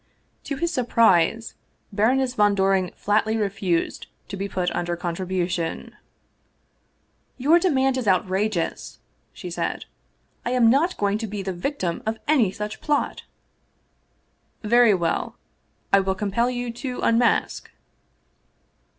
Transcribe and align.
To 0.45 0.55
his 0.55 0.73
surprise 0.73 1.53
Baroness 1.93 2.33
von 2.33 2.55
Doring 2.55 2.91
flatly 2.95 3.37
refused 3.37 4.07
to 4.29 4.35
be 4.35 4.49
put 4.49 4.71
under 4.71 4.95
contribution." 4.95 5.95
Your 7.37 7.59
demand 7.59 7.97
is 7.97 8.07
outrageous," 8.07 8.97
she 9.31 9.51
said." 9.51 9.85
I 10.43 10.53
am 10.53 10.71
not 10.71 10.97
going 10.97 11.19
to 11.19 11.27
be 11.27 11.43
the 11.43 11.53
victim 11.53 12.01
of 12.07 12.17
any 12.27 12.51
such 12.51 12.81
plot!"" 12.81 13.25
Very 14.63 14.95
well, 14.95 15.37
I 15.93 15.99
will 15.99 16.15
compel 16.15 16.49
you 16.49 16.71
to 16.73 17.01
unmask?" 17.01 17.69